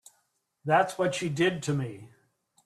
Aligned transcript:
That's 0.65 0.97
what 0.97 1.13
she 1.13 1.29
did 1.29 1.61
to 1.61 1.75
me. 1.75 2.09